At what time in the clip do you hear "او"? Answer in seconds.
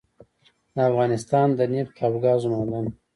2.05-2.11